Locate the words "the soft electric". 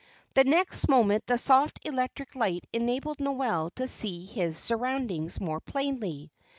1.27-2.33